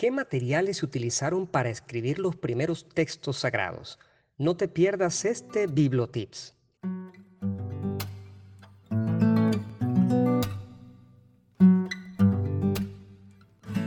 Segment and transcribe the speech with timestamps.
[0.00, 3.98] ¿Qué materiales se utilizaron para escribir los primeros textos sagrados?
[4.38, 6.54] No te pierdas este Bibliotips.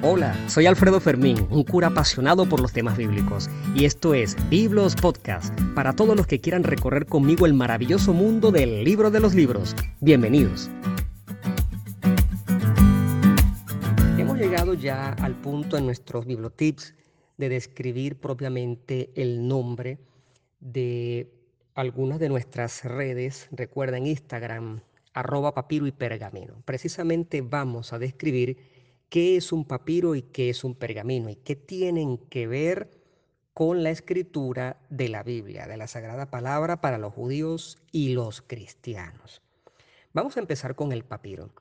[0.03, 4.95] Hola, soy Alfredo Fermín, un cura apasionado por los temas bíblicos, y esto es Biblos
[4.95, 9.33] Podcast, para todos los que quieran recorrer conmigo el maravilloso mundo del libro de los
[9.33, 9.75] libros.
[9.99, 10.69] Bienvenidos.
[14.73, 16.93] Ya al punto en nuestros bibliotips
[17.37, 19.99] de describir propiamente el nombre
[20.59, 21.31] de
[21.75, 23.47] algunas de nuestras redes.
[23.51, 24.81] Recuerden Instagram,
[25.13, 26.55] arroba papiro y pergamino.
[26.65, 28.57] Precisamente vamos a describir
[29.09, 32.89] qué es un papiro y qué es un pergamino y qué tienen que ver
[33.53, 38.41] con la escritura de la Biblia, de la Sagrada Palabra para los judíos y los
[38.41, 39.41] cristianos.
[40.13, 41.51] Vamos a empezar con el papiro.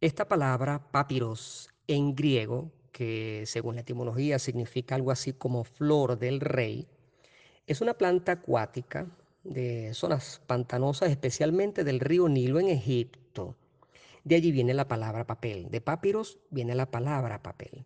[0.00, 6.40] Esta palabra, papiros, en griego, que según la etimología significa algo así como flor del
[6.40, 6.86] rey,
[7.66, 9.06] es una planta acuática
[9.44, 13.56] de zonas pantanosas, especialmente del río Nilo en Egipto.
[14.24, 15.70] De allí viene la palabra papel.
[15.70, 17.84] De papiros viene la palabra papel.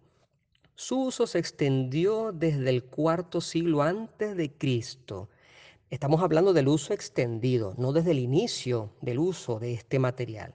[0.75, 5.31] Su uso se extendió desde el cuarto siglo antes de Cristo.
[5.89, 10.55] Estamos hablando del uso extendido, no desde el inicio del uso de este material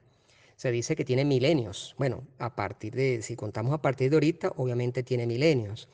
[0.62, 1.95] se dice que tiene milenios.
[1.98, 5.90] Bueno, a partir de, si contamos a partir de ahorita, obviamente tiene milenios,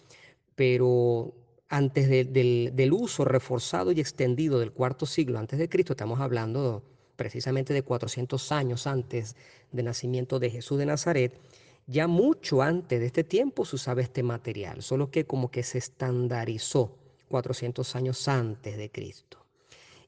[0.55, 1.33] pero
[1.69, 6.83] antes del, del, uso reforzado y extendido del cuarto siglo antes de Cristo, estamos hablando
[7.15, 9.37] precisamente de 400 años antes
[9.71, 11.39] del nacimiento de Jesús de Nazaret,
[11.85, 15.77] ya mucho antes de este tiempo se usaba este material, solo que como que se
[15.77, 16.93] estandarizó
[17.29, 19.46] 400 años antes de Cristo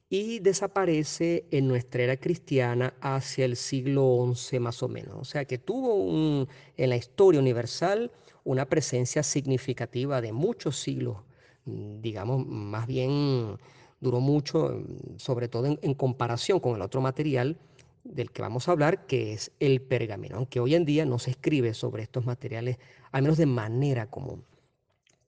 [0.09, 5.15] y desaparece en nuestra era cristiana hacia el siglo XI más o menos.
[5.15, 8.11] O sea que tuvo en la historia universal
[8.43, 11.17] una presencia significativa de muchos siglos,
[11.65, 13.57] mm, digamos, más bien
[14.01, 17.57] duró mucho, mm, sobre todo en, en comparación con el otro material
[18.03, 21.31] del que vamos a hablar, que es el pergamino, aunque hoy en día no se
[21.31, 22.77] escribe sobre estos materiales,
[23.11, 24.43] al menos de manera común.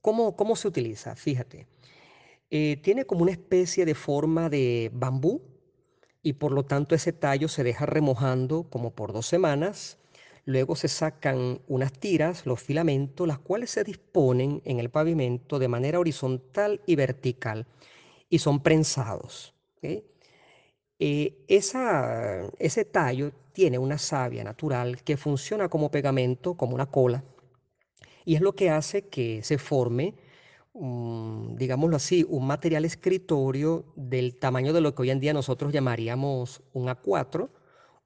[0.00, 1.14] ¿Cómo, cómo se utiliza?
[1.14, 1.68] Fíjate.
[2.54, 5.40] Eh, tiene como una especie de forma de bambú
[6.22, 9.96] y por lo tanto ese tallo se deja remojando como por dos semanas.
[10.44, 15.68] Luego se sacan unas tiras, los filamentos, las cuales se disponen en el pavimento de
[15.68, 17.66] manera horizontal y vertical
[18.28, 19.54] y son prensados.
[19.80, 20.04] Eh,
[21.48, 27.24] ese tallo tiene una savia natural que funciona como pegamento, como una cola,
[28.26, 30.14] y es lo que hace que se forme
[30.74, 36.62] digámoslo así, un material escritorio del tamaño de lo que hoy en día nosotros llamaríamos
[36.72, 37.50] un A4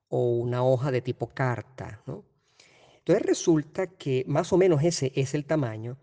[0.08, 2.02] o una hoja de tipo carta.
[2.98, 5.96] Entonces resulta que más o menos ese es el tamaño.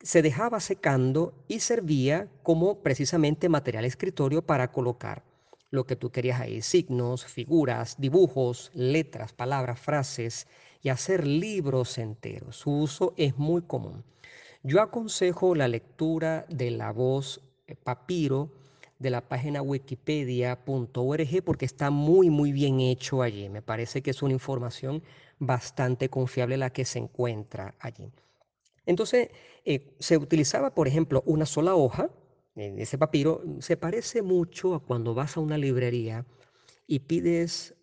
[0.00, 5.22] Se dejaba secando y servía como precisamente material escritorio para colocar
[5.70, 10.48] lo que tú querías ahí, signos, figuras, dibujos, letras, palabras, frases
[10.82, 12.56] y hacer libros enteros.
[12.56, 14.02] Su uso es muy común.
[14.62, 18.50] Yo aconsejo la lectura de la voz eh, papiro
[18.98, 23.48] de la página wikipedia.org porque está muy, muy bien hecho allí.
[23.48, 25.02] Me parece que es una información
[25.38, 28.12] bastante confiable la que se encuentra allí.
[28.84, 29.30] Entonces,
[29.64, 32.10] eh, se utilizaba, por ejemplo, una sola hoja.
[32.54, 36.26] En ese papiro se parece mucho a cuando vas a una librería
[36.86, 37.74] y pides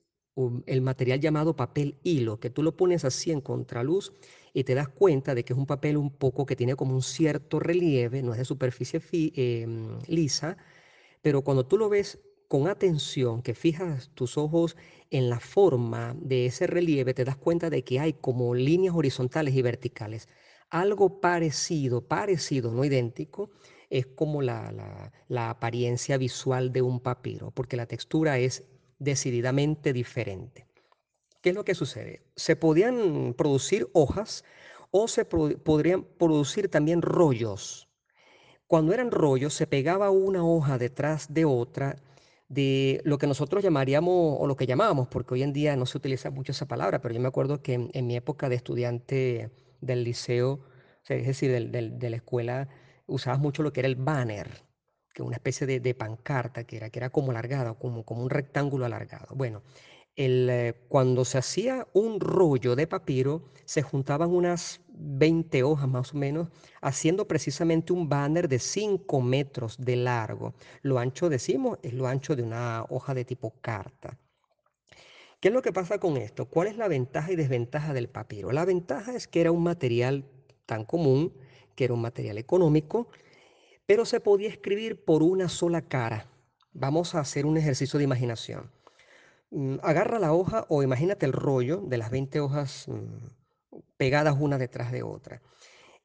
[0.66, 4.14] el material llamado papel hilo, que tú lo pones así en contraluz
[4.53, 7.02] y te das cuenta de que es un papel un poco que tiene como un
[7.02, 9.02] cierto relieve, no es de superficie
[9.36, 10.58] em, lisa,
[11.22, 14.78] pero cuando tú lo ves con atención, que fijas tus ojos
[15.09, 19.56] en la forma de ese relieve, te das cuenta de que hay como líneas horizontales
[19.56, 20.28] y verticales.
[20.70, 23.52] Algo parecido, parecido, no idéntico,
[23.90, 28.64] es como la, la apariencia visual de un papiro, porque la textura es
[29.00, 30.68] decididamente diferente.
[31.41, 32.22] ¿Qué es lo que sucede?
[32.35, 34.44] Se podían producir hojas
[34.91, 37.88] o se podrían producir también rollos.
[38.67, 41.96] Cuando eran rollos se pegaba una hoja detrás de otra
[42.49, 45.97] de lo que nosotros llamaríamos, o lo que llamábamos, porque hoy en día no se
[45.97, 49.52] utiliza mucho esa palabra, pero yo me acuerdo que en, mi época de estudiante
[49.82, 50.61] del liceo,
[51.08, 52.70] es decir, de la escuela,
[53.05, 54.66] usabas mucho lo que era el banner,
[55.17, 58.85] que una especie de, pancarta que era, que era como alargada, como, como un rectángulo
[58.85, 59.34] alargado.
[59.34, 59.64] Bueno,
[60.16, 66.17] eh, cuando se hacía un rollo de papiro, se juntaban unas 20 hojas más o
[66.17, 66.49] menos,
[66.81, 70.53] haciendo precisamente un banner de 5 metros de largo.
[70.84, 74.20] Lo ancho, decimos, es lo ancho de una hoja de tipo carta.
[75.40, 76.46] ¿Qué es lo que pasa con esto?
[76.46, 78.52] ¿Cuál es la ventaja y desventaja del papiro?
[78.52, 80.25] La ventaja es que era un material
[80.67, 81.34] tan común
[81.78, 83.08] que era un material económico,
[83.87, 86.29] pero se podía escribir por una sola cara.
[86.73, 88.69] Vamos a hacer un ejercicio de imaginación.
[89.49, 94.57] Mm, agarra la hoja o imagínate el rollo de las 20 hojas mm, pegadas una
[94.57, 95.41] detrás de otra.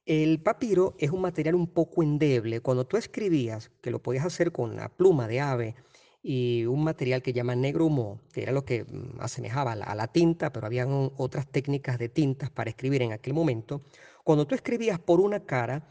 [0.06, 2.60] El papiro es un material un poco endeble.
[2.60, 5.74] Cuando tú escribías, que lo podías hacer con la pluma de ave
[6.22, 10.06] y un material que llaman negro humo, que era lo que mm, asemejaba a la,
[10.08, 13.82] tinta, pero había otras técnicas de tintas para escribir en aquel momento.
[14.22, 15.88] Cuando tú escribías por una cara,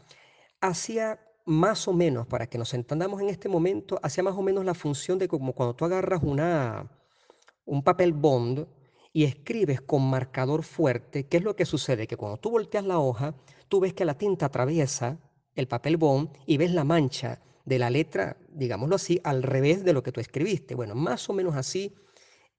[0.60, 4.64] hacía más o menos, para que nos entendamos en este momento, hacía más o menos
[4.64, 6.90] la función de como cuando tú agarras una,
[7.64, 8.66] un papel bond
[9.12, 12.06] y escribes con marcador fuerte, ¿qué es lo que sucede?
[12.06, 13.34] Que cuando tú volteas la hoja,
[13.68, 15.18] tú ves que la tinta atraviesa
[15.54, 19.92] el papel bond y ves la mancha de la letra, digámoslo así, al revés de
[19.92, 20.74] lo que tú escribiste.
[20.74, 21.94] Bueno, más o menos así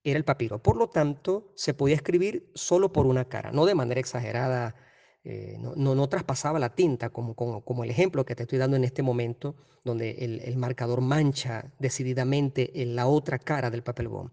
[0.03, 0.61] era el papiro.
[0.61, 4.75] Por lo tanto, se podía escribir solo por una cara, no de manera exagerada,
[5.23, 8.83] eh, no, no, traspasaba la tinta, como, como, el ejemplo que te estoy dando en
[8.83, 14.31] este momento, donde el, el marcador mancha decididamente en la otra cara del papel bond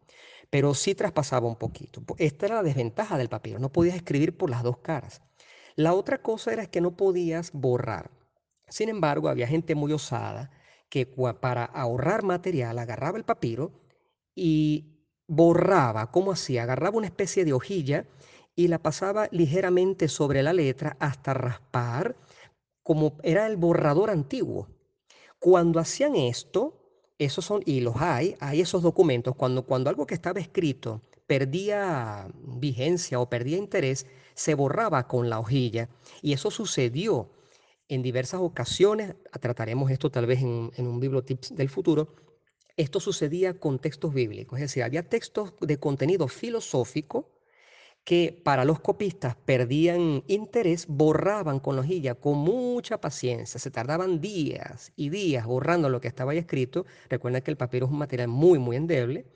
[0.51, 2.03] pero sí traspasaba un poquito.
[2.19, 5.23] Esta era la desventaja del papiro, no podías escribir por las dos caras.
[5.77, 8.11] La otra cosa era que no podías borrar.
[8.69, 10.51] Sin embargo, había gente muy osada
[10.89, 13.73] que para ahorrar material agarraba el papiro
[14.35, 16.65] y borraba, ¿cómo hacía?
[16.65, 18.07] Agarraba una especie de hojilla
[18.61, 22.15] y la pasaba ligeramente sobre la letra hasta raspar,
[22.83, 24.69] como era el borrador antiguo.
[25.39, 26.75] Cuando hacían esto,
[27.17, 32.29] esos son, y los hay, hay esos documentos, cuando, cuando algo que estaba escrito perdía
[32.35, 35.89] vigencia o perdía interés, se borraba con la hojilla.
[36.21, 37.31] Y eso sucedió
[37.89, 42.15] en diversas ocasiones, trataremos esto tal vez en, en un bibliotips del futuro,
[42.77, 47.40] esto sucedía con textos bíblicos, es decir, había textos de contenido filosófico
[48.05, 54.21] que para los copistas perdían interés, borraban con la hojilla con mucha paciencia, se tardaban
[54.21, 56.87] días y días borrando lo que estaba ahí escrito.
[57.09, 59.27] Recuerden que el papiro es un material muy, muy endeble.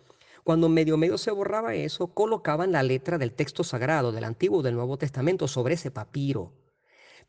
[0.44, 4.64] Cuando medio medio se borraba eso, colocaban la letra del texto sagrado del Antiguo y
[4.64, 6.52] del Nuevo Testamento sobre ese papiro.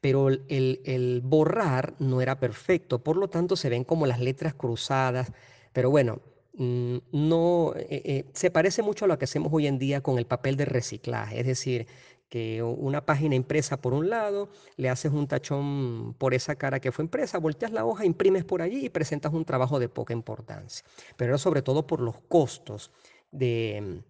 [0.01, 4.53] Pero el, el borrar no era perfecto, por lo tanto se ven como las letras
[4.53, 5.31] cruzadas.
[5.71, 6.21] Pero bueno,
[6.57, 10.25] no eh, eh, se parece mucho a lo que hacemos hoy en día con el
[10.25, 11.87] papel de reciclaje, es decir,
[12.29, 16.91] que una página impresa por un lado, le haces un tachón por esa cara que
[16.91, 20.85] fue impresa, volteas la hoja, imprimes por allí y presentas un trabajo de poca importancia.
[21.17, 22.91] Pero era sobre todo por los costos
[23.31, 24.01] de,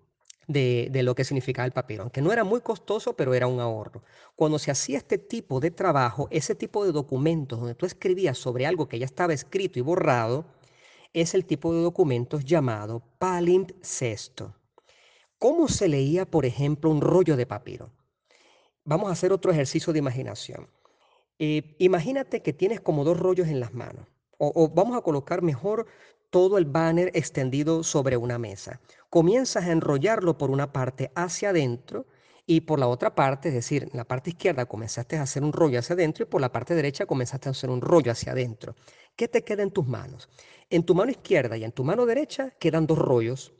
[0.47, 3.59] de, de, lo que significaba el papiro, aunque no era muy costoso, pero era un
[3.59, 4.03] ahorro.
[4.35, 8.65] Cuando se hacía este tipo de trabajo, ese tipo de documentos donde tú escribías sobre
[8.65, 10.45] algo que ya estaba escrito y borrado,
[11.15, 14.53] es el tipo de documentos llamado palimpsesto.
[15.39, 17.91] ¿Cómo se leía, por ejemplo, un rollo de papiro?
[18.83, 20.69] Vamos a hacer otro ejercicio de imaginación.
[21.39, 24.07] Eh, imagínate que tienes como dos rollos en las manos.
[24.37, 25.87] O, vamos a colocar mejor
[26.29, 28.81] todo el banner extendido sobre una mesa.
[29.09, 32.05] Comienzas a enrollarlo por una parte hacia adentro
[32.45, 35.51] y por la otra parte, es decir, en la parte izquierda comenzaste a hacer un
[35.51, 38.75] rollo hacia adentro y por la parte derecha comenzaste a hacer un rollo hacia adentro.
[39.15, 40.29] ¿Qué te queda en tus manos?
[40.69, 43.53] En tu mano izquierda y en tu mano derecha quedan dos rollos.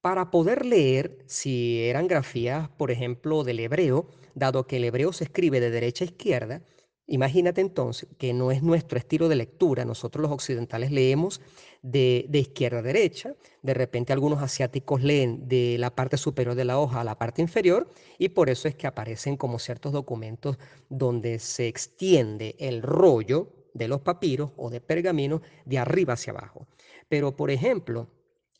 [0.00, 5.24] Para poder leer, si eran grafías, por ejemplo, del hebreo, dado que el hebreo se
[5.24, 6.62] escribe de derecha a izquierda,
[7.06, 9.84] imagínate entonces que no es nuestro estilo de lectura.
[9.84, 11.40] Nosotros los occidentales leemos
[11.82, 16.78] de, izquierda a derecha, de repente algunos asiáticos leen de la parte superior de la
[16.78, 17.88] hoja a la parte inferior
[18.18, 23.88] y por eso es que aparecen como ciertos documentos donde se extiende el rollo de
[23.88, 26.66] los papiros o de pergaminos de arriba hacia abajo.
[27.08, 28.08] Pero, por ejemplo,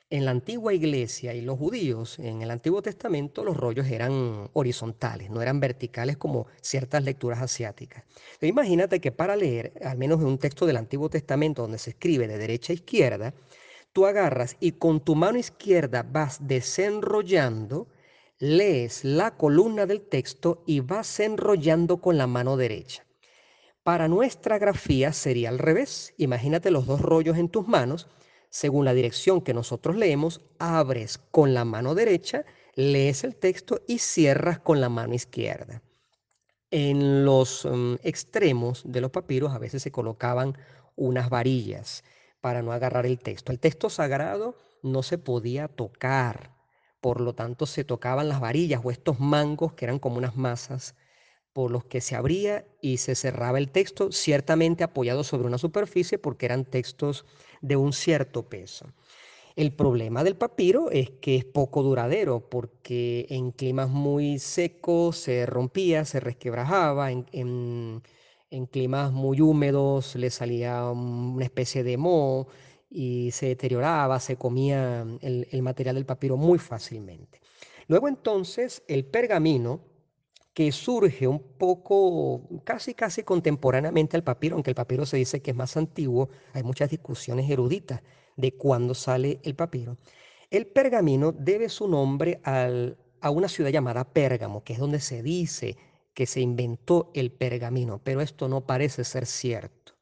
[0.08, 5.30] en la antigua iglesia y los judíos, en el Antiguo Testamento, los rollos eran horizontales,
[5.30, 8.04] no eran verticales como ciertas lecturas asiáticas.
[8.40, 12.28] imagínate que para leer, al menos en un texto del Antiguo Testamento donde se escribe
[12.28, 13.34] de derecha a izquierda,
[13.92, 17.88] tú agarras y con tu mano izquierda vas desenrollando,
[18.38, 23.04] lees la columna del texto y vas enrollando con la mano derecha.
[23.82, 26.12] Para nuestra grafía sería al revés.
[26.16, 28.08] Imagínate los dos rollos en tus manos.
[28.56, 33.98] Según la dirección que nosotros leemos, abres con la mano derecha, lees el texto y
[33.98, 35.82] cierras con la mano izquierda.
[36.70, 40.56] En los mm, extremos de los papiros a veces se colocaban
[40.94, 42.02] unas varillas
[42.40, 43.52] para no agarrar el texto.
[43.52, 46.56] El texto sagrado no se podía tocar,
[47.02, 50.94] por lo tanto se tocaban las varillas o estos mangos que eran como unas masas
[51.56, 56.18] por los que se abría y se cerraba el texto, ciertamente apoyado sobre una superficie
[56.18, 57.24] porque eran textos
[57.62, 58.92] de un cierto peso.
[59.56, 65.46] El problema del papiro es que es poco duradero porque en climas muy secos se
[65.46, 68.02] rompía, se resquebrajaba, en,
[68.50, 72.48] En climas muy húmedos le salía una especie de moho
[72.90, 77.40] y se deterioraba, se comía el, el material del papiro muy fácilmente.
[77.88, 79.80] Luego entonces el pergamino,
[80.56, 85.50] que surge un poco, casi casi contemporáneamente al papiro, aunque el papiro se dice que
[85.50, 88.00] es más antiguo, hay muchas discusiones eruditas
[88.36, 89.98] de cuándo sale el papiro.
[90.50, 95.76] El pergamino debe su nombre a una ciudad llamada Pérgamo, que es donde se dice
[96.14, 99.95] que se inventó el pergamino, pero esto no parece ser cierto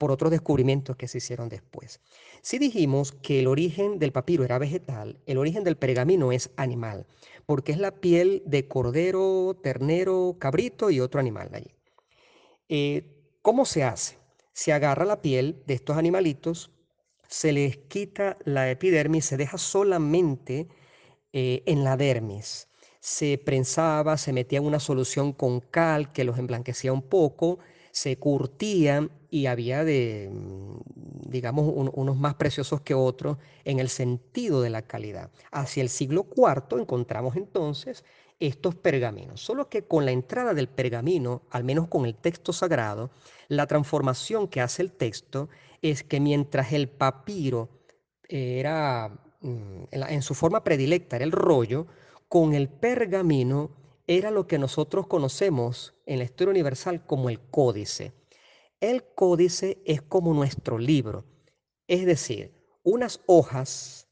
[0.00, 2.00] por otros descubrimientos que se hicieron después.
[2.40, 7.06] Si dijimos que el origen del papiro era vegetal, el origen del pergamino es animal,
[7.44, 11.74] porque es la piel de cordero, ternero, cabrito y otro animal allí.
[12.70, 13.04] Eh,
[13.42, 14.16] ¿Cómo se hace?
[14.54, 16.70] Se agarra la piel de estos animalitos,
[17.28, 20.68] se les quita la epidermis, se deja solamente
[21.34, 22.68] eh, en la dermis.
[23.00, 27.58] Se prensaba, se metía en una solución con cal que los emblanquecía un poco,
[27.92, 34.62] se curtían y había de, mm, digamos, unos más preciosos que otros en el sentido
[34.62, 35.30] de la calidad.
[35.52, 38.04] Hacia el siglo IV encontramos entonces
[38.40, 43.10] estos pergaminos, solo que con la entrada del pergamino, al menos con el texto sagrado,
[43.48, 45.48] la transformación que hace el texto
[45.82, 47.68] es que mientras el papiro
[48.28, 49.10] era,
[49.42, 51.86] mm, en su forma predilecta, era el rollo,
[52.28, 53.70] con el pergamino
[54.18, 58.12] era lo que nosotros conocemos en la historia universal como el códice.
[58.80, 61.24] El códice es como nuestro libro,
[61.86, 62.52] es decir,
[62.82, 64.08] unas hojas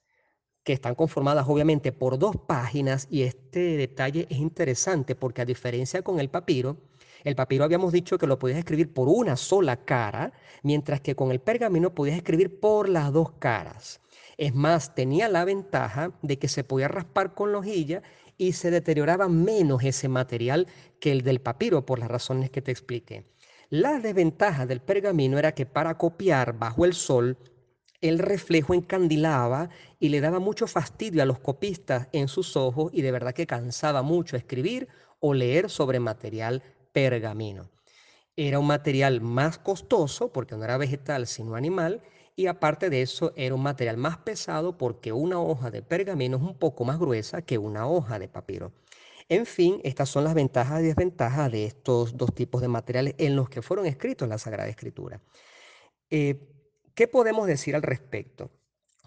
[0.62, 6.02] que están conformadas obviamente por dos páginas y este detalle es interesante porque a diferencia
[6.02, 6.76] con el papiro,
[7.24, 11.32] el papiro habíamos dicho que lo podías escribir por una sola cara, mientras que con
[11.32, 14.00] el pergamino podías escribir por las dos caras.
[14.36, 18.04] Es más, tenía la ventaja de que se podía raspar con la hojilla
[18.38, 20.68] y se deterioraba menos ese material
[21.00, 23.26] que el del papiro por las razones que te expliqué.
[23.68, 27.36] La desventaja del pergamino era que para copiar bajo el sol,
[28.00, 33.02] el reflejo encandilaba y le daba mucho fastidio a los copistas en sus ojos y
[33.02, 37.70] de verdad que cansaba mucho escribir o leer sobre material pergamino.
[38.36, 42.02] Era un material más costoso porque no era vegetal sino animal
[42.38, 46.42] y aparte de eso era un material más pesado porque una hoja de pergamino es
[46.44, 48.70] un poco más gruesa que una hoja de papiro.
[49.28, 53.34] En fin, estas son las ventajas y desventajas de estos dos tipos de materiales en
[53.34, 55.20] los que fueron escritos la Sagrada Escritura.
[56.10, 56.38] Eh,
[56.94, 58.52] ¿Qué podemos decir al respecto?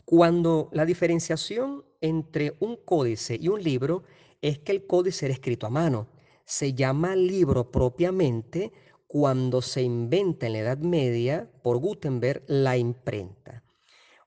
[0.03, 4.03] Cuando la diferenciación entre un códice y un libro
[4.41, 6.09] es que el códice era escrito a mano,
[6.43, 8.73] se llama libro propiamente
[9.11, 13.61] cuando se inventa en la Edad Media por Gutenberg la imprenta.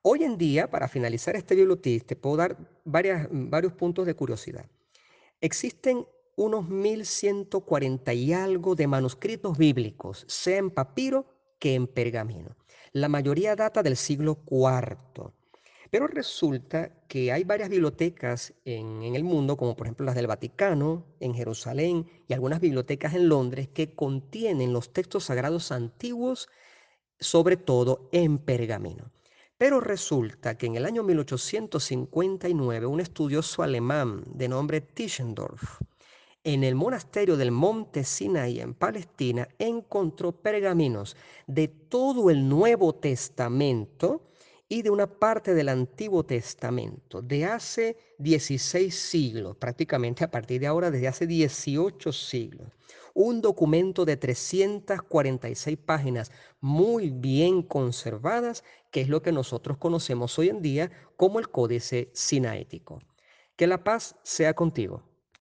[0.03, 4.67] Hoy en día, para finalizar este bibliotipo, te puedo dar varios puntos de curiosidad.
[5.41, 11.25] Existen unos 1140 y algo de manuscritos bíblicos, sea en papiro
[11.59, 12.55] que en pergamino.
[12.93, 15.33] La mayoría data del siglo IV.
[15.95, 21.07] Pero resulta que hay varias bibliotecas en, el mundo, como por ejemplo las del Vaticano,
[21.21, 26.49] en Jerusalén, y algunas bibliotecas en Londres, que contienen los textos sagrados antiguos,
[27.21, 29.13] sobre todo en pergamino.
[29.57, 35.81] Pero resulta que en el año 1859 un estudioso alemán de nombre Tischendorf
[36.43, 44.34] en el monasterio del monte Sinai en Palestina encontró pergaminos de todo el Nuevo Testamento
[44.69, 50.67] y de una parte del Antiguo Testamento de hace 16 siglos, prácticamente a partir de
[50.67, 52.69] ahora desde hace 18 siglos
[53.15, 60.49] un documento de 346 páginas muy bien conservadas, que es lo que nosotros conocemos hoy
[60.49, 63.01] en día como el Códice Sinaético.
[63.57, 65.14] Que la paz sea contigo.